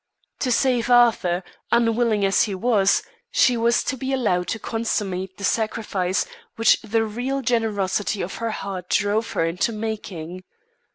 To 0.39 0.51
save 0.51 0.89
Arthur, 0.89 1.43
unwilling 1.71 2.25
as 2.25 2.41
he 2.45 2.55
was, 2.55 3.03
she 3.29 3.55
was 3.55 3.83
to 3.83 3.95
be 3.95 4.13
allowed 4.13 4.47
to 4.47 4.57
consummate 4.57 5.37
the 5.37 5.43
sacrifice 5.43 6.25
which 6.55 6.81
the 6.81 7.05
real 7.05 7.43
generosity 7.43 8.23
of 8.23 8.37
her 8.37 8.49
heart 8.49 8.89
drove 8.89 9.33
her 9.33 9.45
into 9.45 9.71
making. 9.71 10.43